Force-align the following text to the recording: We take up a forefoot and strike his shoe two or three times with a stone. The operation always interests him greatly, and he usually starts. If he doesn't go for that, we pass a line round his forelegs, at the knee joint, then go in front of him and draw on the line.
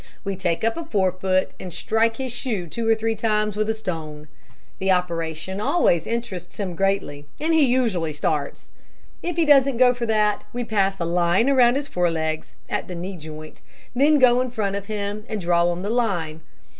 We 0.23 0.35
take 0.35 0.63
up 0.63 0.77
a 0.77 0.83
forefoot 0.83 1.51
and 1.59 1.71
strike 1.71 2.17
his 2.17 2.31
shoe 2.31 2.65
two 2.65 2.87
or 2.87 2.95
three 2.95 3.13
times 3.15 3.55
with 3.55 3.69
a 3.69 3.75
stone. 3.75 4.29
The 4.79 4.89
operation 4.89 5.61
always 5.61 6.07
interests 6.07 6.59
him 6.59 6.73
greatly, 6.73 7.27
and 7.39 7.53
he 7.53 7.65
usually 7.65 8.11
starts. 8.11 8.69
If 9.21 9.35
he 9.35 9.45
doesn't 9.45 9.77
go 9.77 9.93
for 9.93 10.07
that, 10.07 10.43
we 10.53 10.63
pass 10.63 10.99
a 10.99 11.05
line 11.05 11.51
round 11.53 11.75
his 11.75 11.87
forelegs, 11.87 12.57
at 12.67 12.87
the 12.87 12.95
knee 12.95 13.15
joint, 13.15 13.61
then 13.95 14.17
go 14.17 14.41
in 14.41 14.49
front 14.49 14.75
of 14.75 14.87
him 14.87 15.23
and 15.29 15.39
draw 15.39 15.69
on 15.69 15.83
the 15.83 15.91
line. 15.91 16.41